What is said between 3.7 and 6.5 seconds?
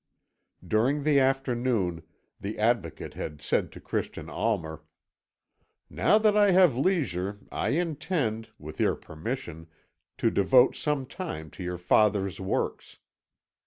to Christian Almer: "Now that I